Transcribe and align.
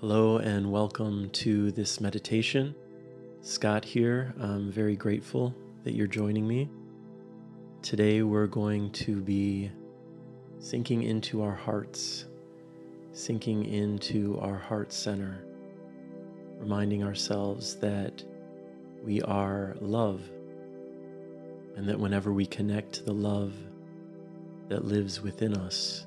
Hello 0.00 0.36
and 0.36 0.70
welcome 0.70 1.28
to 1.30 1.72
this 1.72 2.00
meditation. 2.00 2.72
Scott 3.40 3.84
here. 3.84 4.32
I'm 4.38 4.70
very 4.70 4.94
grateful 4.94 5.52
that 5.82 5.92
you're 5.92 6.06
joining 6.06 6.46
me. 6.46 6.70
Today 7.82 8.22
we're 8.22 8.46
going 8.46 8.92
to 8.92 9.20
be 9.20 9.72
sinking 10.60 11.02
into 11.02 11.42
our 11.42 11.56
hearts, 11.56 12.26
sinking 13.12 13.64
into 13.64 14.38
our 14.38 14.56
heart 14.56 14.92
center, 14.92 15.42
reminding 16.60 17.02
ourselves 17.02 17.74
that 17.78 18.22
we 19.02 19.20
are 19.22 19.74
love 19.80 20.22
and 21.76 21.88
that 21.88 21.98
whenever 21.98 22.32
we 22.32 22.46
connect 22.46 22.92
to 22.92 23.02
the 23.02 23.12
love 23.12 23.52
that 24.68 24.84
lives 24.84 25.20
within 25.20 25.56
us, 25.56 26.06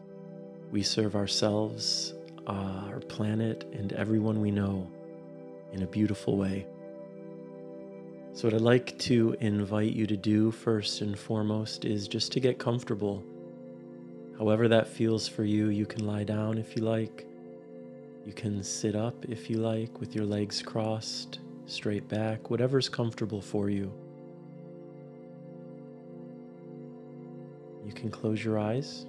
we 0.72 0.82
serve 0.82 1.14
ourselves 1.14 2.14
Uh, 2.48 2.88
our 2.88 3.00
planet, 3.00 3.66
and 3.72 3.94
everyone 3.94 4.42
we 4.42 4.50
know 4.50 4.90
in 5.74 5.84
a 5.84 5.88
beautiful 5.88 6.38
way. 6.38 6.66
So, 8.34 8.48
what 8.48 8.56
I'd 8.56 8.62
like 8.62 8.98
to 9.00 9.36
invite 9.40 9.94
you 9.94 10.08
to 10.08 10.18
do 10.18 10.50
first 10.50 11.02
and 11.02 11.18
foremost 11.18 11.86
is 11.86 12.08
just 12.08 12.32
to 12.32 12.40
get 12.40 12.58
comfortable. 12.58 13.24
However, 14.38 14.68
that 14.70 14.88
feels 14.88 15.28
for 15.28 15.44
you, 15.44 15.68
you 15.68 15.86
can 15.86 16.08
lie 16.08 16.24
down 16.24 16.58
if 16.58 16.76
you 16.76 16.82
like. 16.82 17.28
You 18.26 18.34
can 18.34 18.64
sit 18.64 18.96
up 18.96 19.26
if 19.26 19.50
you 19.50 19.58
like 19.58 20.00
with 20.00 20.16
your 20.16 20.26
legs 20.26 20.62
crossed, 20.62 21.40
straight 21.68 22.08
back, 22.08 22.50
whatever's 22.50 22.90
comfortable 22.90 23.42
for 23.42 23.70
you. 23.70 23.94
You 27.86 27.94
can 27.94 28.10
close 28.10 28.44
your 28.44 28.58
eyes. 28.58 29.06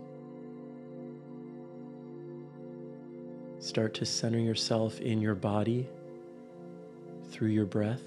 Start 3.62 3.94
to 3.94 4.04
center 4.04 4.40
yourself 4.40 5.00
in 5.00 5.20
your 5.20 5.36
body 5.36 5.88
through 7.30 7.50
your 7.50 7.64
breath. 7.64 8.02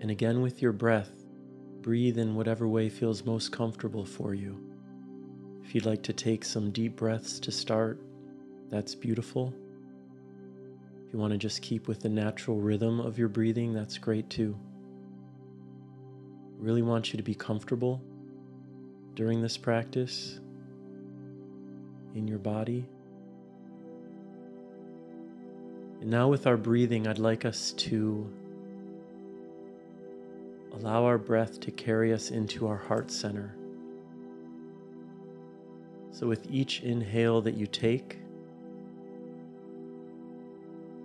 And 0.00 0.10
again, 0.10 0.40
with 0.40 0.62
your 0.62 0.72
breath, 0.72 1.10
breathe 1.82 2.16
in 2.16 2.34
whatever 2.34 2.66
way 2.66 2.88
feels 2.88 3.26
most 3.26 3.52
comfortable 3.52 4.06
for 4.06 4.32
you. 4.32 4.58
If 5.62 5.74
you'd 5.74 5.84
like 5.84 6.02
to 6.04 6.14
take 6.14 6.42
some 6.42 6.70
deep 6.70 6.96
breaths 6.96 7.38
to 7.40 7.52
start, 7.52 8.00
that's 8.70 8.94
beautiful. 8.94 9.52
If 11.06 11.12
you 11.12 11.18
want 11.18 11.32
to 11.32 11.38
just 11.38 11.60
keep 11.60 11.86
with 11.86 12.00
the 12.00 12.08
natural 12.08 12.56
rhythm 12.56 12.98
of 12.98 13.18
your 13.18 13.28
breathing, 13.28 13.74
that's 13.74 13.98
great 13.98 14.30
too. 14.30 14.56
I 16.58 16.64
really 16.64 16.80
want 16.80 17.12
you 17.12 17.18
to 17.18 17.22
be 17.22 17.34
comfortable 17.34 18.00
during 19.12 19.42
this 19.42 19.58
practice 19.58 20.40
in 22.14 22.26
your 22.26 22.38
body. 22.38 22.86
And 26.00 26.10
now, 26.10 26.28
with 26.28 26.46
our 26.46 26.56
breathing, 26.56 27.06
I'd 27.06 27.18
like 27.18 27.44
us 27.44 27.72
to 27.72 28.30
allow 30.74 31.04
our 31.04 31.18
breath 31.18 31.58
to 31.60 31.70
carry 31.72 32.12
us 32.12 32.30
into 32.30 32.68
our 32.68 32.76
heart 32.76 33.10
center. 33.10 33.54
So, 36.12 36.26
with 36.26 36.48
each 36.50 36.82
inhale 36.82 37.40
that 37.42 37.54
you 37.54 37.66
take, 37.66 38.18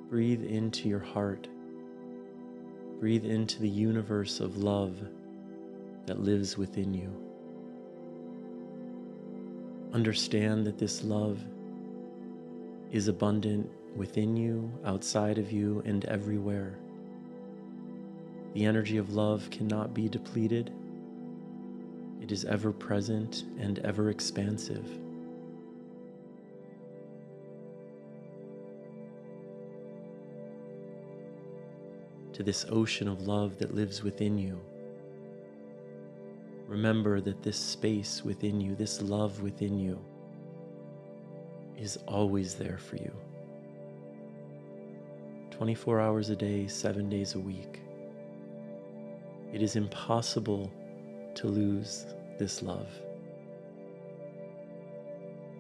breathe 0.10 0.44
into 0.44 0.88
your 0.88 1.00
heart. 1.00 1.48
Breathe 3.00 3.26
into 3.26 3.60
the 3.60 3.70
universe 3.70 4.40
of 4.40 4.58
love 4.58 4.96
that 6.06 6.20
lives 6.20 6.58
within 6.58 6.94
you. 6.94 7.12
Understand 9.92 10.66
that 10.68 10.78
this 10.78 11.04
love 11.04 11.44
is 12.92 13.08
abundant 13.08 13.70
within 13.96 14.36
you, 14.36 14.72
outside 14.86 15.38
of 15.38 15.52
you, 15.52 15.82
and 15.86 16.06
everywhere. 16.06 16.78
The 18.54 18.66
energy 18.66 18.98
of 18.98 19.14
love 19.14 19.50
cannot 19.50 19.94
be 19.94 20.08
depleted. 20.08 20.72
It 22.22 22.32
is 22.32 22.46
ever 22.46 22.72
present 22.72 23.44
and 23.60 23.80
ever 23.80 24.10
expansive. 24.10 24.88
To 32.34 32.44
this 32.44 32.66
ocean 32.70 33.08
of 33.08 33.28
love 33.28 33.58
that 33.60 33.76
lives 33.76 34.02
within 34.02 34.38
you, 34.38 34.60
remember 36.68 37.22
that 37.22 37.44
this 37.44 37.58
space 37.58 38.24
within 38.24 38.60
you, 38.60 38.76
this 38.76 39.02
love 39.02 39.42
within 39.42 39.78
you, 39.80 40.04
is 41.78 41.98
always 42.08 42.56
there 42.56 42.78
for 42.78 42.96
you. 42.96 43.14
24 45.54 46.02
hours 46.02 46.32
a 46.32 46.36
day, 46.36 46.66
seven 46.66 47.10
days 47.10 47.36
a 47.36 47.40
week. 47.40 47.80
It 49.54 49.62
is 49.62 49.76
impossible 49.76 50.72
to 51.36 51.48
lose 51.48 52.08
this 52.40 52.64
love. 52.64 52.90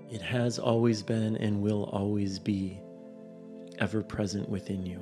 It 0.09 0.19
has 0.19 0.57
always 0.57 1.03
been 1.03 1.37
and 1.37 1.61
will 1.61 1.83
always 1.93 2.39
be 2.39 2.79
ever 3.77 4.01
present 4.01 4.49
within 4.49 4.83
you, 4.83 4.97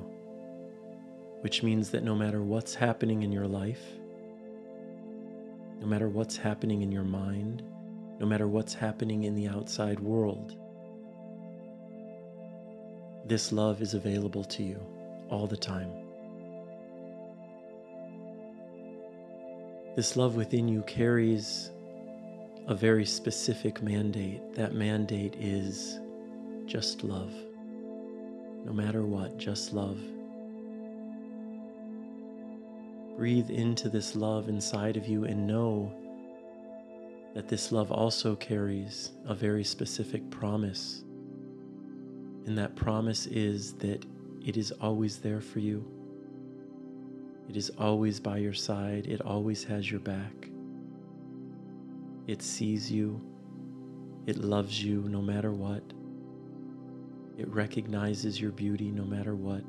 which 1.40 1.62
means 1.62 1.88
that 1.90 2.04
no 2.04 2.14
matter 2.14 2.42
what's 2.42 2.74
happening 2.74 3.22
in 3.22 3.32
your 3.32 3.48
life, 3.48 3.82
no 5.80 5.86
matter 5.86 6.10
what's 6.10 6.36
happening 6.36 6.82
in 6.82 6.92
your 6.92 7.02
mind, 7.02 7.62
no 8.20 8.26
matter 8.26 8.46
what's 8.46 8.74
happening 8.74 9.24
in 9.24 9.34
the 9.34 9.48
outside 9.48 10.00
world, 10.00 10.54
this 13.24 13.52
love 13.52 13.80
is 13.80 13.94
available 13.94 14.44
to 14.44 14.62
you 14.62 14.80
all 15.28 15.46
the 15.46 15.56
time. 15.56 15.90
This 19.94 20.16
love 20.16 20.36
within 20.36 20.68
you 20.68 20.82
carries 20.82 21.70
a 22.66 22.74
very 22.74 23.04
specific 23.04 23.82
mandate. 23.82 24.54
That 24.54 24.74
mandate 24.74 25.34
is 25.38 26.00
just 26.66 27.04
love. 27.04 27.32
No 28.64 28.72
matter 28.72 29.02
what, 29.04 29.36
just 29.38 29.72
love. 29.72 30.00
Breathe 33.16 33.50
into 33.50 33.88
this 33.88 34.16
love 34.16 34.48
inside 34.48 34.96
of 34.96 35.06
you 35.06 35.24
and 35.24 35.46
know 35.46 35.92
that 37.34 37.48
this 37.48 37.70
love 37.70 37.92
also 37.92 38.34
carries 38.36 39.10
a 39.26 39.34
very 39.34 39.64
specific 39.64 40.28
promise 40.30 41.04
and 42.46 42.58
that 42.58 42.74
promise 42.76 43.26
is 43.26 43.74
that 43.74 44.04
it 44.44 44.56
is 44.56 44.72
always 44.80 45.18
there 45.18 45.40
for 45.40 45.60
you. 45.60 45.84
It 47.48 47.56
is 47.56 47.70
always 47.78 48.18
by 48.18 48.38
your 48.38 48.52
side. 48.52 49.06
It 49.06 49.20
always 49.20 49.64
has 49.64 49.90
your 49.90 50.00
back. 50.00 50.48
It 52.26 52.42
sees 52.42 52.90
you. 52.90 53.20
It 54.26 54.38
loves 54.38 54.82
you 54.82 55.02
no 55.08 55.20
matter 55.20 55.52
what. 55.52 55.82
It 57.38 57.48
recognizes 57.48 58.40
your 58.40 58.52
beauty 58.52 58.90
no 58.90 59.04
matter 59.04 59.34
what. 59.34 59.64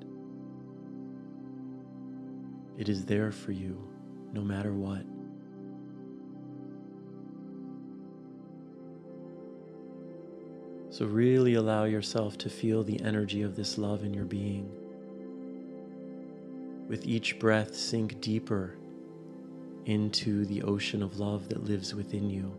It 2.78 2.90
is 2.90 3.06
there 3.06 3.32
for 3.32 3.52
you 3.52 3.78
no 4.32 4.42
matter 4.42 4.74
what. 4.74 5.06
So, 10.94 11.08
really 11.08 11.56
allow 11.56 11.86
yourself 11.86 12.38
to 12.38 12.52
feel 12.52 12.84
the 12.84 13.02
energy 13.02 13.42
of 13.42 13.56
this 13.56 13.80
love 13.80 14.04
in 14.04 14.14
your 14.14 14.26
being. 14.26 14.70
With 16.88 17.08
each 17.08 17.40
breath, 17.40 17.76
sink 17.76 18.22
deeper 18.22 18.76
into 19.86 20.46
the 20.46 20.62
ocean 20.62 21.02
of 21.02 21.20
love 21.20 21.50
that 21.50 21.64
lives 21.64 21.96
within 21.96 22.30
you. 22.30 22.54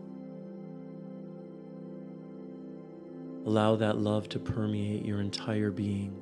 Allow 3.45 3.77
that 3.77 3.99
love 3.99 4.27
to 4.27 4.39
permeate 4.39 5.05
your 5.05 5.21
entire 5.21 5.71
being. 5.71 6.13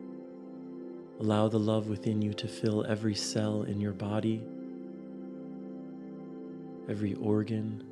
Allow 1.20 1.48
the 1.48 1.58
love 1.58 1.88
within 1.88 2.22
you 2.22 2.36
to 2.36 2.48
fill 2.48 2.86
every 2.86 3.16
cell 3.16 3.64
in 3.64 3.82
your 3.82 3.94
body, 3.94 4.44
every 6.88 7.16
organ, 7.16 7.84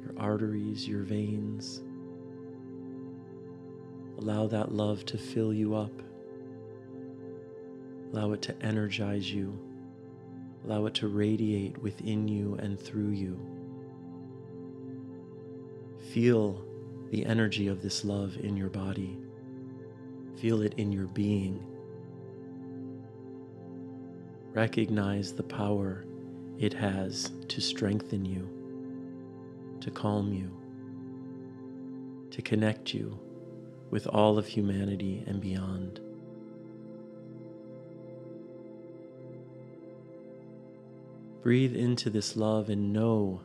your 0.00 0.14
arteries, 0.16 0.86
your 0.86 1.02
veins. 1.02 1.82
Allow 4.18 4.48
that 4.48 4.72
love 4.72 5.06
to 5.06 5.16
fill 5.16 5.54
you 5.54 5.76
up. 5.76 5.92
Allow 8.12 8.32
it 8.32 8.42
to 8.42 8.62
energize 8.62 9.32
you. 9.32 9.56
Allow 10.64 10.86
it 10.86 10.94
to 10.94 11.06
radiate 11.06 11.78
within 11.78 12.26
you 12.26 12.56
and 12.60 12.78
through 12.80 13.10
you. 13.10 13.38
Feel 16.12 16.64
the 17.10 17.24
energy 17.26 17.68
of 17.68 17.80
this 17.80 18.04
love 18.04 18.36
in 18.38 18.56
your 18.56 18.70
body. 18.70 19.16
Feel 20.36 20.62
it 20.62 20.74
in 20.78 20.90
your 20.90 21.06
being. 21.06 21.64
Recognize 24.52 25.32
the 25.32 25.44
power 25.44 26.04
it 26.58 26.72
has 26.72 27.30
to 27.46 27.60
strengthen 27.60 28.24
you, 28.24 28.48
to 29.80 29.92
calm 29.92 30.32
you, 30.32 30.50
to 32.32 32.42
connect 32.42 32.92
you 32.92 33.16
with 33.90 34.06
all 34.06 34.38
of 34.38 34.46
humanity 34.46 35.24
and 35.26 35.40
beyond. 35.40 36.00
Breathe 41.42 41.76
into 41.76 42.10
this 42.10 42.36
love 42.36 42.68
and 42.68 42.92
know, 42.92 43.40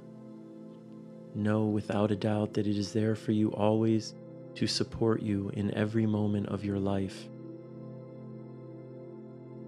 know 1.35 1.65
without 1.65 2.11
a 2.11 2.15
doubt 2.15 2.53
that 2.55 2.67
it 2.67 2.77
is 2.77 2.91
there 2.91 3.15
for 3.15 3.31
you 3.31 3.49
always 3.53 4.13
to 4.55 4.67
support 4.67 5.21
you 5.21 5.51
in 5.53 5.73
every 5.73 6.05
moment 6.05 6.47
of 6.47 6.65
your 6.65 6.79
life. 6.79 7.29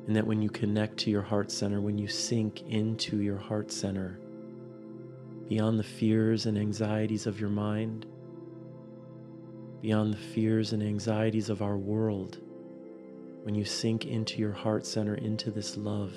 And 0.07 0.15
that 0.15 0.27
when 0.27 0.41
you 0.41 0.49
connect 0.49 0.97
to 0.97 1.09
your 1.09 1.21
heart 1.21 1.51
center, 1.51 1.81
when 1.81 1.97
you 1.97 2.07
sink 2.07 2.61
into 2.67 3.21
your 3.21 3.37
heart 3.37 3.71
center, 3.71 4.19
beyond 5.47 5.79
the 5.79 5.83
fears 5.83 6.45
and 6.45 6.57
anxieties 6.57 7.25
of 7.25 7.39
your 7.39 7.49
mind, 7.49 8.05
beyond 9.85 10.11
the 10.11 10.17
fears 10.17 10.73
and 10.73 10.81
anxieties 10.81 11.47
of 11.47 11.61
our 11.61 11.77
world, 11.77 12.39
when 13.43 13.53
you 13.53 13.63
sink 13.63 14.07
into 14.07 14.39
your 14.39 14.51
heart 14.51 14.83
center, 14.83 15.13
into 15.13 15.51
this 15.51 15.77
love, 15.77 16.11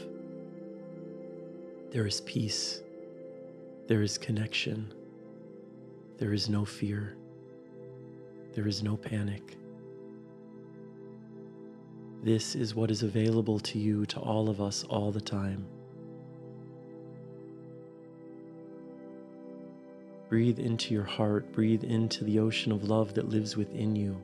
there 1.91 2.07
is 2.07 2.23
peace, 2.23 2.81
there 3.87 4.01
is 4.01 4.17
connection, 4.17 4.91
there 6.17 6.33
is 6.33 6.49
no 6.49 6.65
fear, 6.65 7.15
there 8.55 8.67
is 8.67 8.83
no 8.83 8.97
panic. 8.97 9.59
This 12.23 12.55
is 12.55 12.75
what 12.75 12.91
is 12.91 13.03
available 13.03 13.61
to 13.61 13.79
you, 13.79 14.07
to 14.07 14.19
all 14.19 14.49
of 14.49 14.63
us, 14.63 14.83
all 14.85 15.13
the 15.13 15.21
time. 15.21 15.67
Breathe 20.29 20.59
into 20.59 20.93
your 20.93 21.05
heart, 21.05 21.53
breathe 21.53 21.85
into 21.85 22.25
the 22.25 22.39
ocean 22.39 22.71
of 22.71 22.85
love 22.85 23.15
that 23.15 23.31
lives 23.31 23.57
within 23.57 23.97
you. 23.97 24.21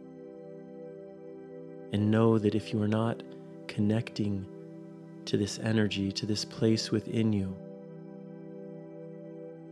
And 1.93 2.11
know 2.11 2.39
that 2.39 2.55
if 2.55 2.73
you 2.73 2.83
are 2.83 2.89
not 2.89 3.23
connecting 3.69 4.47
to 5.25 5.39
this 5.39 5.59
energy, 5.61 6.13
to 6.13 6.27
this 6.27 6.45
place 6.45 6.91
within 6.91 7.33
you, 7.33 7.57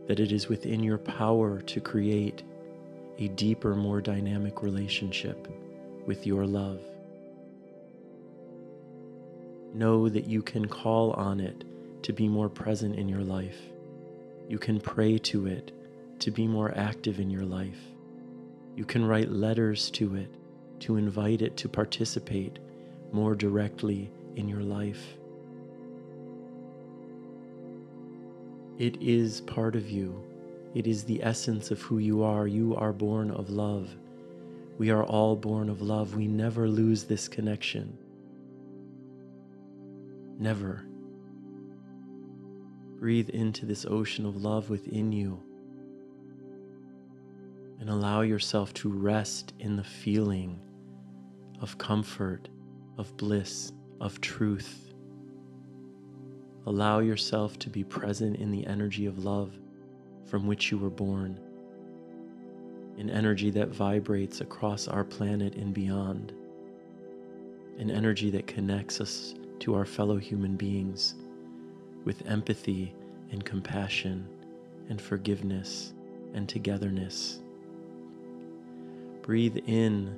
that 0.07 0.19
it 0.19 0.31
is 0.31 0.49
within 0.49 0.83
your 0.83 0.97
power 0.97 1.61
to 1.61 1.79
create 1.79 2.43
a 3.19 3.27
deeper, 3.29 3.75
more 3.75 4.01
dynamic 4.01 4.63
relationship 4.63 5.47
with 6.07 6.25
your 6.25 6.47
love. 6.47 6.81
Know 9.73 10.09
that 10.09 10.25
you 10.25 10.41
can 10.41 10.67
call 10.67 11.11
on 11.11 11.39
it 11.39 11.63
to 12.03 12.13
be 12.13 12.27
more 12.27 12.49
present 12.49 12.95
in 12.95 13.07
your 13.07 13.23
life. 13.23 13.59
You 14.49 14.59
can 14.59 14.79
pray 14.79 15.17
to 15.19 15.47
it 15.47 15.71
to 16.23 16.31
be 16.31 16.47
more 16.47 16.73
active 16.77 17.19
in 17.19 17.29
your 17.29 17.43
life. 17.43 17.81
You 18.77 18.85
can 18.85 19.03
write 19.03 19.29
letters 19.29 19.91
to 19.91 20.15
it 20.15 20.33
to 20.79 20.95
invite 20.95 21.41
it 21.41 21.57
to 21.57 21.67
participate 21.67 22.59
more 23.11 23.35
directly 23.35 24.09
in 24.37 24.47
your 24.47 24.61
life. 24.61 25.17
It 28.79 29.01
is 29.01 29.41
part 29.41 29.75
of 29.75 29.89
you. 29.89 30.23
It 30.73 30.87
is 30.87 31.03
the 31.03 31.21
essence 31.21 31.71
of 31.71 31.81
who 31.81 31.97
you 31.97 32.23
are. 32.23 32.47
You 32.47 32.73
are 32.77 32.93
born 32.93 33.29
of 33.29 33.49
love. 33.49 33.93
We 34.77 34.91
are 34.91 35.03
all 35.03 35.35
born 35.35 35.69
of 35.69 35.81
love. 35.81 36.15
We 36.15 36.27
never 36.27 36.69
lose 36.69 37.03
this 37.03 37.27
connection. 37.27 37.97
Never. 40.39 40.85
Breathe 42.97 43.29
into 43.29 43.65
this 43.65 43.85
ocean 43.85 44.25
of 44.25 44.37
love 44.37 44.69
within 44.69 45.11
you 45.11 45.43
and 47.79 47.89
allow 47.89 48.21
yourself 48.21 48.73
to 48.75 48.89
rest 48.89 49.53
in 49.59 49.75
the 49.75 49.83
feeling 49.83 50.59
of 51.61 51.77
comfort, 51.77 52.49
of 52.97 53.15
bliss, 53.17 53.71
of 53.99 54.19
truth. 54.21 54.93
Allow 56.65 56.99
yourself 56.99 57.59
to 57.59 57.69
be 57.69 57.83
present 57.83 58.37
in 58.37 58.51
the 58.51 58.65
energy 58.65 59.05
of 59.05 59.23
love 59.23 59.53
from 60.25 60.47
which 60.47 60.71
you 60.71 60.77
were 60.77 60.89
born, 60.89 61.39
an 62.97 63.09
energy 63.09 63.49
that 63.51 63.69
vibrates 63.69 64.41
across 64.41 64.87
our 64.87 65.03
planet 65.03 65.55
and 65.55 65.73
beyond, 65.73 66.33
an 67.77 67.91
energy 67.91 68.29
that 68.31 68.47
connects 68.47 69.01
us 69.01 69.35
to 69.59 69.75
our 69.75 69.85
fellow 69.85 70.17
human 70.17 70.55
beings 70.55 71.15
with 72.05 72.25
empathy 72.27 72.93
and 73.31 73.45
compassion 73.45 74.27
and 74.89 75.01
forgiveness 75.01 75.93
and 76.33 76.49
togetherness. 76.49 77.42
Breathe 79.23 79.57
in 79.67 80.15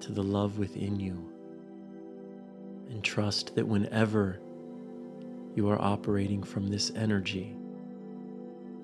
to 0.00 0.12
the 0.12 0.22
love 0.22 0.58
within 0.58 0.98
you 0.98 1.32
and 2.90 3.04
trust 3.04 3.54
that 3.54 3.66
whenever 3.66 4.40
you 5.54 5.68
are 5.70 5.80
operating 5.80 6.42
from 6.42 6.66
this 6.66 6.90
energy. 6.96 7.54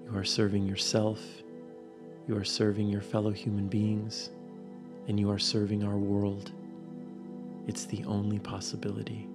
You 0.06 0.16
are 0.16 0.24
serving 0.24 0.64
yourself, 0.64 1.20
you 2.28 2.36
are 2.36 2.44
serving 2.44 2.88
your 2.88 3.00
fellow 3.00 3.30
human 3.30 3.66
beings, 3.66 4.30
and 5.08 5.18
you 5.18 5.28
are 5.30 5.40
serving 5.40 5.82
our 5.82 5.98
world. 5.98 6.52
It's 7.66 7.84
the 7.84 8.04
only 8.04 8.38
possibility. 8.38 9.26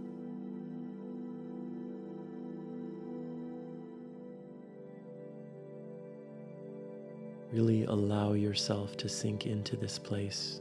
Really 7.54 7.86
allow 7.86 8.34
yourself 8.34 8.98
to 8.98 9.08
sink 9.08 9.46
into 9.46 9.78
this 9.78 9.98
place, 9.98 10.60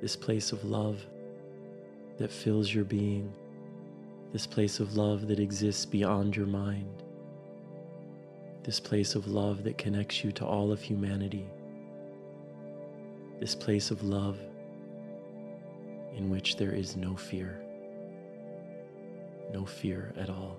this 0.00 0.16
place 0.16 0.50
of 0.50 0.64
love 0.64 1.04
that 2.18 2.32
fills 2.32 2.74
your 2.74 2.84
being 2.84 3.32
this 4.32 4.46
place 4.46 4.78
of 4.78 4.96
love 4.96 5.26
that 5.28 5.38
exists 5.38 5.86
beyond 5.86 6.36
your 6.36 6.46
mind, 6.46 7.02
this 8.62 8.78
place 8.78 9.14
of 9.14 9.26
love 9.26 9.64
that 9.64 9.78
connects 9.78 10.22
you 10.22 10.32
to 10.32 10.44
all 10.44 10.70
of 10.70 10.82
humanity, 10.82 11.46
this 13.40 13.54
place 13.54 13.90
of 13.90 14.02
love 14.02 14.38
in 16.14 16.28
which 16.28 16.56
there 16.56 16.72
is 16.72 16.94
no 16.96 17.16
fear, 17.16 17.58
no 19.52 19.64
fear 19.64 20.12
at 20.18 20.28
all. 20.28 20.58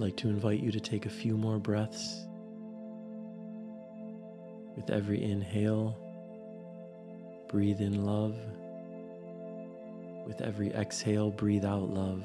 Like 0.00 0.16
to 0.16 0.28
invite 0.28 0.60
you 0.60 0.72
to 0.72 0.80
take 0.80 1.04
a 1.04 1.10
few 1.10 1.36
more 1.36 1.58
breaths. 1.58 2.26
With 4.74 4.88
every 4.88 5.22
inhale, 5.22 5.94
breathe 7.50 7.82
in 7.82 8.06
love. 8.06 8.34
With 10.26 10.40
every 10.40 10.72
exhale, 10.72 11.30
breathe 11.30 11.66
out 11.66 11.90
love. 11.90 12.24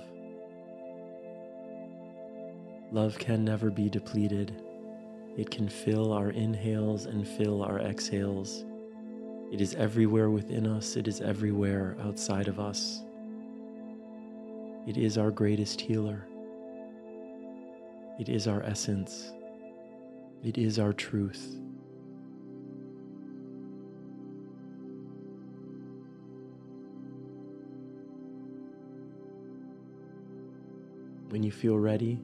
Love 2.93 3.19
can 3.19 3.43
never 3.43 3.69
be 3.69 3.89
depleted. 3.89 4.55
It 5.37 5.51
can 5.51 5.67
fill 5.67 6.13
our 6.13 6.29
inhales 6.29 7.07
and 7.07 7.27
fill 7.27 7.61
our 7.61 7.79
exhales. 7.79 8.63
It 9.51 9.59
is 9.59 9.75
everywhere 9.75 10.29
within 10.29 10.65
us, 10.65 10.95
it 10.95 11.09
is 11.09 11.19
everywhere 11.19 11.97
outside 12.01 12.47
of 12.47 12.57
us. 12.57 13.01
It 14.87 14.95
is 14.97 15.17
our 15.17 15.31
greatest 15.31 15.81
healer. 15.81 16.25
It 18.17 18.29
is 18.29 18.47
our 18.47 18.63
essence. 18.63 19.33
It 20.41 20.57
is 20.57 20.79
our 20.79 20.93
truth. 20.93 21.59
When 31.27 31.43
you 31.43 31.51
feel 31.51 31.77
ready, 31.77 32.21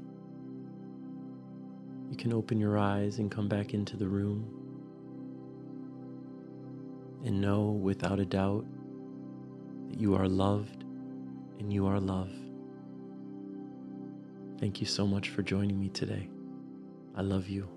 you 2.09 2.15
can 2.15 2.31
open 2.31 2.57
your 2.57 2.77
eyes 2.77 3.19
and 3.19 3.29
come 3.29 3.49
back 3.49 3.73
into 3.73 3.97
the 3.97 4.07
room 4.07 4.45
and 7.25 7.41
know 7.41 7.63
without 7.63 8.21
a 8.21 8.25
doubt 8.25 8.65
that 9.89 9.99
you 9.99 10.15
are 10.15 10.29
loved 10.29 10.83
and 11.59 11.73
you 11.73 11.85
are 11.85 11.99
love. 11.99 12.40
Thank 14.61 14.79
you 14.79 14.85
so 14.85 15.07
much 15.07 15.29
for 15.29 15.41
joining 15.41 15.79
me 15.79 15.89
today. 15.89 16.29
I 17.15 17.21
love 17.23 17.49
you. 17.49 17.67